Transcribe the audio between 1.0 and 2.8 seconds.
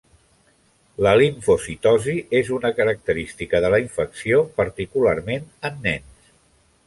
La limfocitosi és una